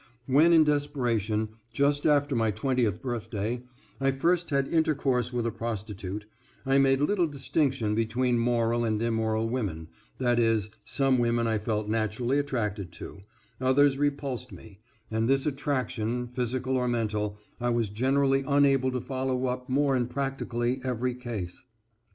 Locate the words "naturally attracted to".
11.87-13.19